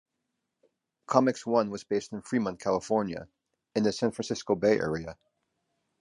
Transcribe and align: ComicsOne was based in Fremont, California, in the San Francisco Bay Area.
ComicsOne 1.07 1.69
was 1.69 1.83
based 1.83 2.11
in 2.11 2.23
Fremont, 2.23 2.59
California, 2.59 3.27
in 3.75 3.83
the 3.83 3.93
San 3.93 4.09
Francisco 4.09 4.55
Bay 4.55 4.79
Area. 4.79 5.15